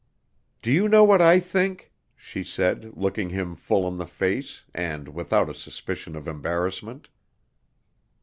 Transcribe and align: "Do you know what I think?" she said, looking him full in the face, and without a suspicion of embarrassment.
"Do 0.63 0.71
you 0.71 0.89
know 0.89 1.03
what 1.03 1.21
I 1.21 1.39
think?" 1.39 1.93
she 2.15 2.43
said, 2.43 2.97
looking 2.97 3.29
him 3.29 3.55
full 3.55 3.87
in 3.87 3.97
the 3.97 4.07
face, 4.07 4.63
and 4.73 5.09
without 5.09 5.47
a 5.47 5.53
suspicion 5.53 6.15
of 6.15 6.27
embarrassment. 6.27 7.07